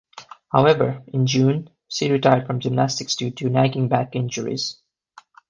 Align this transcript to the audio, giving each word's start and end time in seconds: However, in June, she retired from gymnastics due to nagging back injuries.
However, 0.51 1.03
in 1.13 1.27
June, 1.27 1.69
she 1.87 2.11
retired 2.11 2.47
from 2.47 2.59
gymnastics 2.59 3.15
due 3.15 3.29
to 3.33 3.51
nagging 3.51 3.87
back 3.87 4.15
injuries. 4.15 4.81